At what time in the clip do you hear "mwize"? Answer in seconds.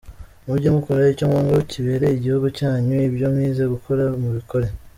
3.33-3.63